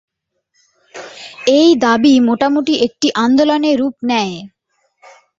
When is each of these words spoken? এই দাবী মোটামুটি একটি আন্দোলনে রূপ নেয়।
এই 1.57 1.69
দাবী 1.83 2.13
মোটামুটি 2.27 2.73
একটি 2.85 3.07
আন্দোলনে 3.17 3.71
রূপ 3.75 3.95
নেয়। 4.03 4.35